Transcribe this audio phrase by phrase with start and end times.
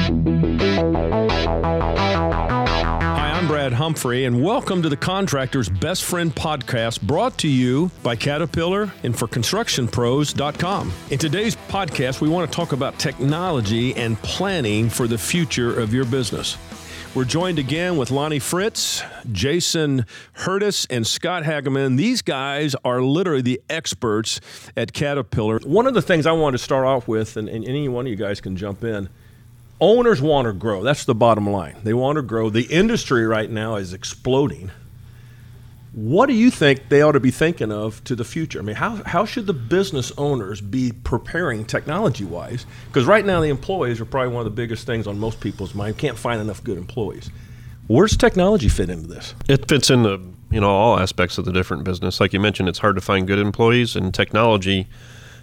[0.00, 0.16] Hi,
[3.34, 8.16] I'm Brad Humphrey, and welcome to the Contractor's Best Friend podcast brought to you by
[8.16, 10.92] Caterpillar and for ConstructionPros.com.
[11.10, 15.92] In today's podcast, we want to talk about technology and planning for the future of
[15.92, 16.56] your business.
[17.14, 20.06] We're joined again with Lonnie Fritz, Jason
[20.38, 21.98] Hurdis, and Scott Hagemann.
[21.98, 24.40] These guys are literally the experts
[24.78, 25.58] at Caterpillar.
[25.58, 28.10] One of the things I want to start off with, and, and any one of
[28.10, 29.10] you guys can jump in,
[29.80, 30.82] owners want to grow.
[30.82, 31.76] That's the bottom line.
[31.82, 32.50] They want to grow.
[32.50, 34.70] The industry right now is exploding.
[35.92, 38.60] What do you think they ought to be thinking of to the future?
[38.60, 42.64] I mean, how, how should the business owners be preparing technology wise?
[42.86, 45.74] Because right now, the employees are probably one of the biggest things on most people's
[45.74, 45.98] mind.
[45.98, 47.30] Can't find enough good employees.
[47.88, 49.34] Where's technology fit into this?
[49.48, 52.20] It fits in the you know all aspects of the different business.
[52.20, 54.86] Like you mentioned, it's hard to find good employees, and technology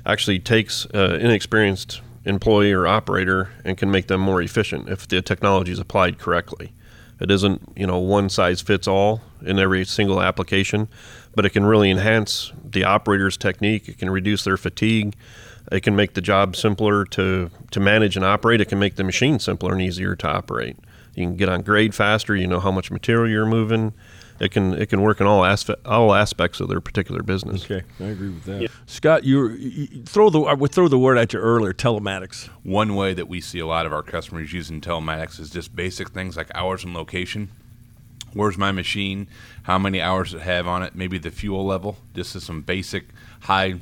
[0.05, 5.21] actually takes uh, inexperienced employee or operator and can make them more efficient if the
[5.21, 6.73] technology is applied correctly.
[7.19, 10.87] It isn't you know one size fits all in every single application,
[11.35, 13.87] but it can really enhance the operator's technique.
[13.87, 15.15] It can reduce their fatigue.
[15.71, 18.61] It can make the job simpler to to manage and operate.
[18.61, 20.77] It can make the machine simpler and easier to operate.
[21.15, 22.35] You can get on grade faster.
[22.35, 23.93] You know how much material you're moving.
[24.39, 27.65] It can it can work in all aspe- all aspects of their particular business.
[27.65, 28.69] Okay, I agree with that.
[28.85, 31.73] Scott, you, you throw the I would throw the word at you earlier.
[31.73, 32.49] Telematics.
[32.63, 36.09] One way that we see a lot of our customers using telematics is just basic
[36.09, 37.49] things like hours and location.
[38.33, 39.27] Where's my machine?
[39.63, 40.95] How many hours it have on it?
[40.95, 41.97] Maybe the fuel level.
[42.13, 43.05] Just as some basic
[43.41, 43.75] high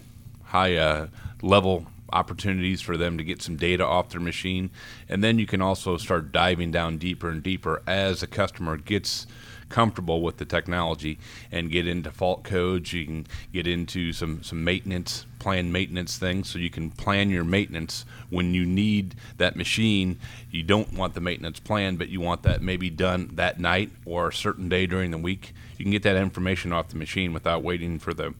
[0.44, 1.08] high uh,
[1.42, 4.70] level opportunities for them to get some data off their machine.
[5.10, 9.28] And then you can also start diving down deeper and deeper as a customer gets
[9.70, 11.20] comfortable with the technology
[11.52, 12.94] and get into fault codes.
[12.94, 17.44] You can get into some, some maintenance, plan maintenance things so you can plan your
[17.44, 20.20] maintenance when you need that machine.
[20.52, 24.30] You don't want the maintenance plan, but you want that maybe done that night or
[24.30, 25.54] a certain day during the week.
[25.78, 28.34] You can get that information off the machine without waiting for the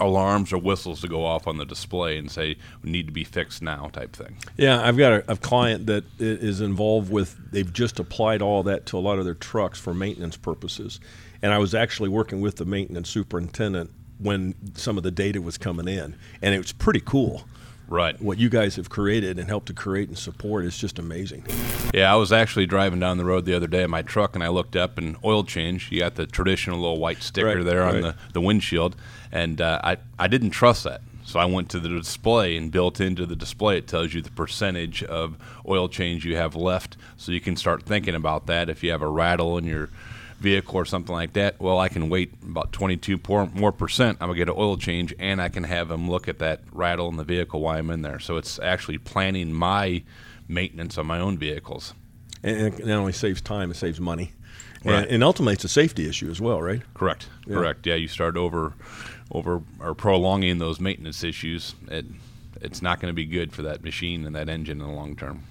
[0.00, 3.62] alarms or whistles to go off on the display and say need to be fixed
[3.62, 4.36] now type thing.
[4.56, 7.36] Yeah, I've got a, a client that is involved with.
[7.52, 11.00] They've just applied all that to a lot of their trucks for maintenance purposes,
[11.42, 15.56] and I was actually working with the maintenance superintendent when some of the data was
[15.56, 17.44] coming in, and it was pretty cool.
[17.90, 18.20] Right.
[18.22, 21.44] What you guys have created and helped to create and support is just amazing.
[21.92, 24.44] Yeah, I was actually driving down the road the other day in my truck and
[24.44, 25.90] I looked up and oil change.
[25.90, 28.02] You got the traditional little white sticker Right, there on right.
[28.02, 28.94] the, the windshield.
[29.32, 31.00] And uh, I, I didn't trust that.
[31.24, 34.30] So I went to the display and built into the display, it tells you the
[34.30, 35.36] percentage of
[35.68, 36.96] oil change you have left.
[37.16, 38.68] So you can start thinking about that.
[38.68, 39.90] If you have a rattle in your
[40.40, 43.20] vehicle or something like that, well, I can wait about 22
[43.54, 44.18] more percent.
[44.20, 46.60] I'm going to get an oil change and I can have them look at that
[46.72, 48.18] rattle in the vehicle while I'm in there.
[48.18, 50.02] So it's actually planning my
[50.48, 51.94] maintenance on my own vehicles.
[52.42, 54.32] And it not only saves time, it saves money,
[54.82, 55.02] Right.
[55.02, 56.80] and, and ultimately it's a safety issue as well, right?
[56.94, 57.28] Correct.
[57.46, 57.54] Yeah.
[57.56, 57.86] Correct.
[57.86, 58.72] Yeah, you start over,
[59.30, 61.74] over or prolonging those maintenance issues.
[61.88, 62.06] It,
[62.62, 65.16] it's not going to be good for that machine and that engine in the long
[65.16, 65.42] term.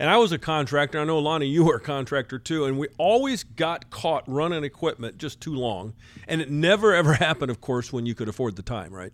[0.00, 1.00] And I was a contractor.
[1.00, 5.18] I know Lonnie, you were a contractor too, and we always got caught running equipment
[5.18, 5.94] just too long,
[6.28, 9.12] and it never ever happened, of course, when you could afford the time, right?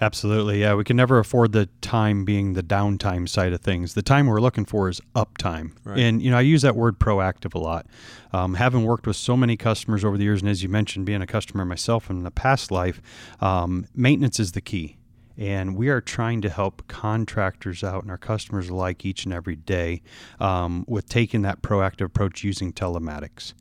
[0.00, 0.60] Absolutely.
[0.60, 0.74] Yeah.
[0.74, 3.94] We can never afford the time being the downtime side of things.
[3.94, 5.72] The time we're looking for is uptime.
[5.84, 5.98] Right.
[5.98, 7.86] And, you know, I use that word proactive a lot.
[8.32, 11.22] Um, having worked with so many customers over the years, and as you mentioned, being
[11.22, 13.00] a customer myself in the past life,
[13.40, 14.97] um, maintenance is the key.
[15.38, 19.54] And we are trying to help contractors out and our customers alike each and every
[19.54, 20.02] day
[20.40, 23.54] um, with taking that proactive approach using telematics.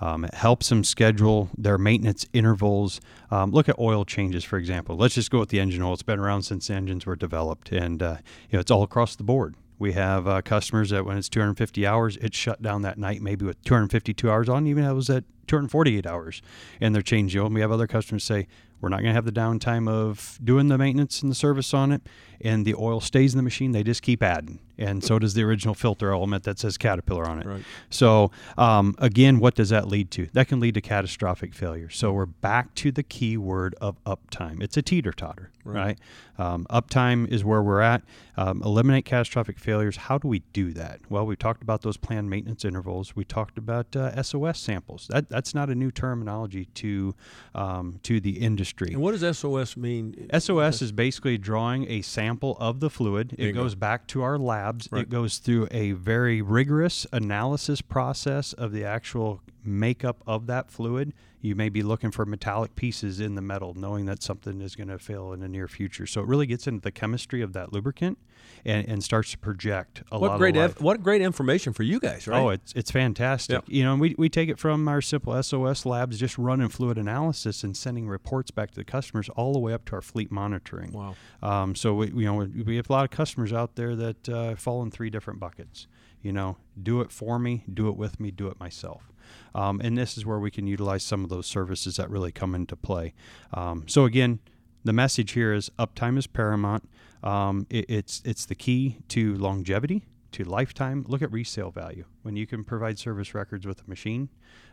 [0.00, 3.00] Um, it helps them schedule their maintenance intervals.
[3.30, 4.96] Um, look at oil changes, for example.
[4.96, 5.94] Let's just go with the engine oil.
[5.94, 8.16] It's been around since engines were developed, and uh,
[8.50, 9.54] you know it's all across the board.
[9.78, 13.44] We have uh, customers that when it's 250 hours, it's shut down that night, maybe
[13.44, 14.66] with 252 hours on.
[14.66, 16.42] Even if it was at 248 hours,
[16.80, 17.46] and they're changing oil.
[17.46, 18.46] And we have other customers say
[18.84, 21.90] we're not going to have the downtime of doing the maintenance and the service on
[21.90, 22.02] it,
[22.42, 23.72] and the oil stays in the machine.
[23.72, 27.38] They just keep adding, and so does the original filter element that says Caterpillar on
[27.38, 27.46] it.
[27.46, 27.62] Right.
[27.88, 30.28] So um, again, what does that lead to?
[30.34, 31.88] That can lead to catastrophic failure.
[31.88, 34.62] So we're back to the key word of uptime.
[34.62, 35.98] It's a teeter totter, right?
[36.36, 38.02] Um, uptime is where we're at.
[38.36, 39.96] Um, eliminate catastrophic failures.
[39.96, 41.00] How do we do that?
[41.08, 43.16] Well, we talked about those planned maintenance intervals.
[43.16, 45.06] We talked about uh, SOS samples.
[45.08, 47.14] That that's not a new terminology to
[47.54, 48.92] um, to the industry.
[48.92, 50.28] And what does SOS mean?
[50.38, 53.34] SOS is basically drawing a sample of the fluid.
[53.36, 53.62] It go.
[53.62, 54.88] goes back to our labs.
[54.92, 55.02] Right.
[55.02, 61.12] It goes through a very rigorous analysis process of the actual makeup of that fluid.
[61.40, 64.88] You may be looking for metallic pieces in the metal, knowing that something is going
[64.88, 66.06] to fail in the near future.
[66.06, 68.16] So it really gets into the chemistry of that lubricant
[68.64, 70.80] and, and starts to project a what lot great of life.
[70.80, 72.40] what great information for you guys, right?
[72.40, 73.54] Oh, it's it's fantastic.
[73.54, 73.64] Yep.
[73.66, 77.62] You know, we, we take it from our simple SOS labs, just running fluid analysis
[77.62, 80.92] and sending reports back to the customers, all the way up to our fleet monitoring.
[80.92, 81.14] Wow.
[81.42, 84.28] Um, so we you know we- we have a lot of customers out there that
[84.30, 85.86] uh, fall in three different buckets.
[86.22, 89.10] You know, do it for me, do it with me, do it myself.
[89.54, 92.54] Um, and this is where we can utilize some of those services that really come
[92.54, 93.14] into play.
[93.52, 94.40] Um, so again,
[94.84, 96.88] the message here is uptime is paramount.
[97.22, 101.04] Um, it, it's it's the key to longevity, to lifetime.
[101.08, 102.04] Look at resale value.
[102.22, 104.28] When you can provide service records with a machine,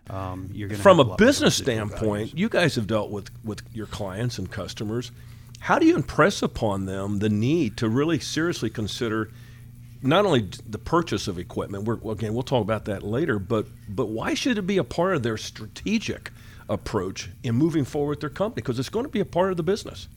[0.09, 4.37] um, you're going From a business standpoint, you guys have dealt with with your clients
[4.37, 5.11] and customers.
[5.59, 9.31] How do you impress upon them the need to really seriously consider
[10.03, 11.83] not only the purchase of equipment?
[11.83, 13.39] We're, again, we'll talk about that later.
[13.39, 16.31] But but why should it be a part of their strategic
[16.69, 18.61] approach in moving forward with their company?
[18.61, 20.07] Because it's going to be a part of the business.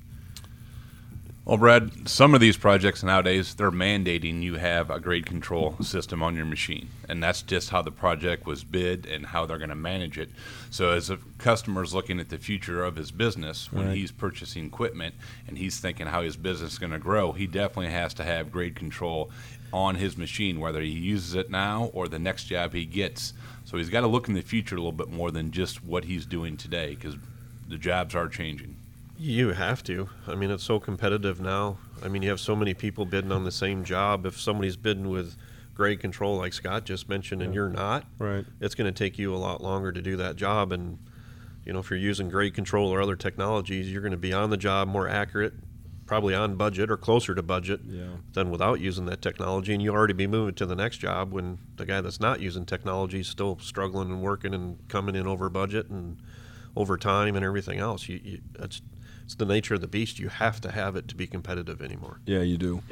[1.44, 6.22] Well, Brad, some of these projects nowadays they're mandating you have a grade control system
[6.22, 9.68] on your machine, and that's just how the project was bid and how they're going
[9.68, 10.30] to manage it.
[10.70, 13.96] So, as a customer's looking at the future of his business when Right.
[13.98, 15.16] he's purchasing equipment
[15.46, 18.50] and he's thinking how his business is going to grow, he definitely has to have
[18.50, 19.30] grade control
[19.74, 23.32] on his machine, whether he uses it now or the next job he gets.
[23.64, 26.04] So, he's got to look in the future a little bit more than just what
[26.04, 27.16] he's doing today, because
[27.68, 28.76] the jobs are changing.
[29.18, 30.08] You have to.
[30.28, 31.78] I mean, it's so competitive now.
[32.04, 34.26] I mean, you have so many people bidding on the same job.
[34.26, 35.36] If somebody's bidding with
[35.74, 38.44] grade control, like Scott just mentioned, and you're not, Right.
[38.60, 40.70] it's going to take you a lot longer to do that job.
[40.72, 40.98] And
[41.64, 44.50] you know, if you're using grade control or other technologies, you're going to be on
[44.50, 45.54] the job, more accurate,
[46.06, 48.16] probably on budget or closer to budget Yeah.
[48.34, 49.72] than without using that technology.
[49.72, 52.66] And you already be moving to the next job when the guy that's not using
[52.66, 56.18] technology is still struggling and working and coming in over budget and
[56.76, 58.08] over time and everything else.
[58.08, 58.82] You, you that's
[59.24, 60.18] it's the nature of the beast.
[60.18, 62.20] You have to have it to be competitive anymore.
[62.26, 62.82] Yeah, you do.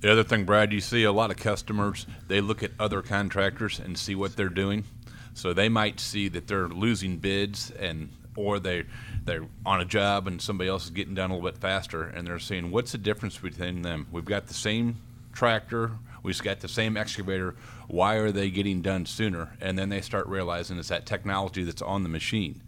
[0.00, 3.78] The other thing, Brad, you see a lot of customers, they look at other contractors
[3.80, 4.84] and see what they're doing.
[5.32, 8.84] So they might see that they're losing bids and or they
[9.24, 12.26] they're on a job and somebody else is getting done a little bit faster and
[12.26, 14.06] they're saying, What's the difference between them?
[14.10, 14.96] We've got the same
[15.32, 15.92] tractor,
[16.22, 17.54] we've got the same excavator,
[17.88, 19.56] why are they getting done sooner?
[19.60, 22.62] And then they start realizing it's that technology that's on the machine.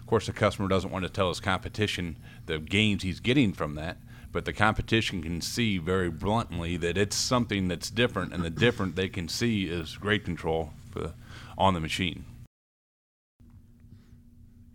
[0.00, 2.16] Of course, the customer doesn't want to tell his competition
[2.46, 3.98] the gains he's getting from that,
[4.32, 8.96] but the competition can see very bluntly that it's something that's different, and the different
[8.96, 11.12] they can see is grade control the,
[11.56, 12.24] on the machine.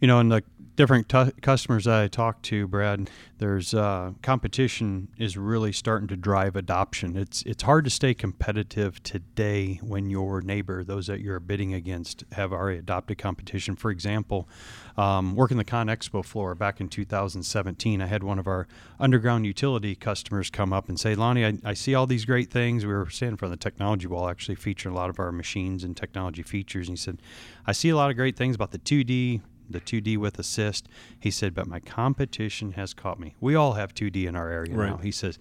[0.03, 0.43] You know, and the
[0.75, 6.17] different tu customers that I talk to, Brad, there's uh, competition is really starting to
[6.17, 7.15] drive adoption.
[7.15, 12.25] It's it's hard to stay competitive today when your neighbor, those that you're bidding against,
[12.33, 13.77] have already adopted competition.
[13.77, 14.49] For example,
[14.97, 18.67] um, working the Con Expo floor back in 2017, I had one of our
[18.99, 22.85] underground utility customers come up and say, Lonnie, I, I see all these great things.
[22.85, 25.31] We were standing in front of the technology wall, actually featuring a lot of our
[25.31, 26.89] machines and technology features.
[26.89, 27.21] And he said,
[27.65, 29.39] I see a lot of great things about the 2D,
[29.73, 30.87] the 2D with assist.
[31.19, 33.35] He said, but my competition has caught me.
[33.41, 34.89] We all have 2D in our area Right.
[34.91, 34.97] now.
[34.97, 35.37] He says,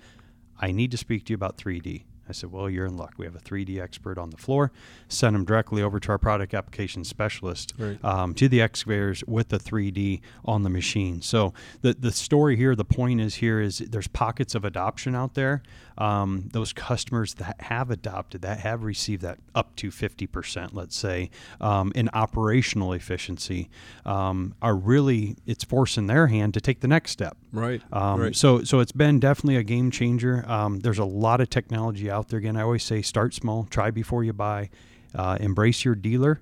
[0.60, 2.02] I need to speak to you about 3D.
[2.32, 3.12] I said, well, you're in luck.
[3.18, 4.72] We have a 3D expert on the floor.
[5.08, 8.02] Send him directly over to our product application specialist Right.
[8.02, 11.20] um, to the excavators with the 3D on the machine.
[11.20, 11.52] So
[11.82, 15.62] the the story here, the point is here is there's pockets of adoption out there.
[15.98, 21.28] Um, those customers that have adopted that have received that up to 50%, let's say,
[21.60, 23.68] um, in operational efficiency,
[24.06, 27.36] um, are really it's forcing their hand to take the next step.
[27.52, 27.82] Right.
[27.92, 28.34] Um, right.
[28.36, 30.44] So, so it's been definitely a game changer.
[30.50, 32.38] Um, there's a lot of technology out there.
[32.38, 34.70] Again, I always say start small, try before you buy,
[35.14, 36.40] uh, embrace your dealer,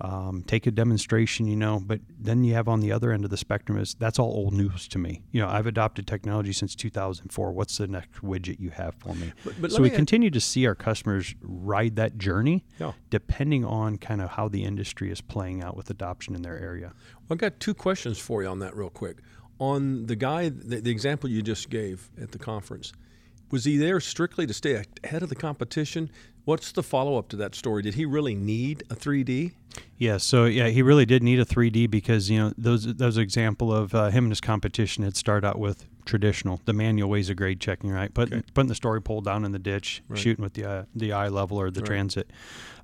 [0.00, 1.46] um, take a demonstration.
[1.46, 4.18] You know, but then you have on the other end of the spectrum is that's
[4.20, 5.22] all old news to me.
[5.32, 7.52] You know, I've adopted technology since 2004.
[7.52, 9.32] What's the next widget you have for me?
[9.44, 12.92] But- but so we continue to see our customers ride that journey, Yeah.
[13.10, 16.92] depending on kind of how the industry is playing out with adoption in their area.
[17.28, 19.18] Well, I've got two questions for you on that, real quick.
[19.62, 22.92] On the guy, the, the example you just gave at the conference,
[23.52, 26.10] was he there strictly to stay ahead of the competition?
[26.44, 27.80] What's the follow up to that story?
[27.82, 29.52] Did he really need a 3D?
[29.98, 33.72] Yeah, so yeah, he really did need a 3D because you know those those example
[33.72, 37.36] of uh, him and his competition had started out with traditional, the manual ways of
[37.36, 38.12] grade checking, right?
[38.12, 38.46] Putting Okay.
[38.54, 40.18] putting the story pole down in the ditch, Right.
[40.18, 41.86] shooting with the uh, the eye level or the Right.
[41.86, 42.30] transit,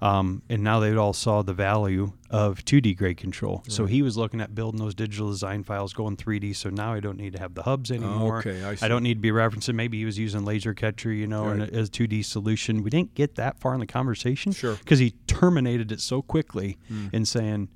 [0.00, 3.62] um, and now they all saw the value of 2D grade control.
[3.68, 6.52] So he was looking at building those digital design files, going 3D.
[6.54, 8.38] So now I don't need to have the hubs anymore.
[8.38, 8.86] okay, I see.
[8.88, 9.74] don't need to be referencing.
[9.74, 11.70] Maybe he was using laser catcher, you know, and Right.
[11.72, 12.82] as 2D solution.
[12.82, 14.76] We didn't get that far in the conversation Sure.
[14.76, 16.76] because he terminated it so quickly
[17.12, 17.68] in saying,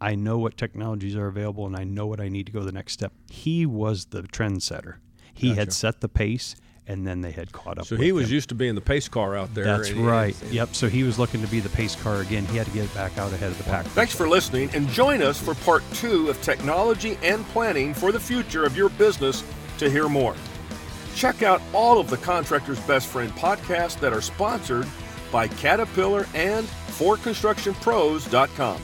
[0.00, 2.72] I know what technologies are available and I know what I need to go the
[2.72, 3.12] next step.
[3.30, 4.96] He was the trendsetter.
[5.32, 5.60] He Gotcha.
[5.60, 6.54] had set the pace
[6.88, 7.86] and then they had caught up.
[7.86, 8.34] So with he was him.
[8.34, 9.64] used to being the pace car out there.
[9.64, 10.40] That's right.
[10.42, 10.74] and- Yep.
[10.74, 12.44] So he was looking to be the pace car again.
[12.46, 13.86] He had to get back out ahead of the pack.
[13.86, 18.20] Thanks for listening and join us for part two of technology and planning for the
[18.20, 19.42] future of your business
[19.78, 20.34] to hear more.
[21.14, 24.86] Check out all of the Contractor's Best Friend podcasts that are sponsored
[25.32, 26.66] by Caterpillar and
[26.98, 28.80] ForConstructionPros.com.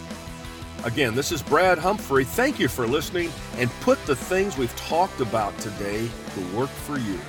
[0.85, 2.25] Again, this is Brad Humphrey.
[2.25, 6.99] Thank you for listening and put the things we've talked about today to work for
[6.99, 7.21] you.